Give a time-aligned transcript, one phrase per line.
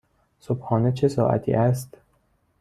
[0.39, 1.97] صبحانه چه ساعتی است؟